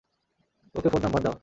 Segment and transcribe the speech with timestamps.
[0.75, 1.35] ওকে phone number দাও।